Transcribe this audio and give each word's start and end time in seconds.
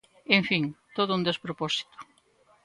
En 0.37 0.41
fin, 0.49 0.63
todo 0.95 1.11
un 1.17 1.25
despropósito. 1.29 1.97